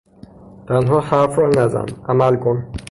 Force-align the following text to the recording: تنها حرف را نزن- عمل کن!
تنها 0.67 0.99
حرف 1.01 1.39
را 1.39 1.49
نزن- 1.49 1.85
عمل 2.09 2.35
کن! 2.35 2.71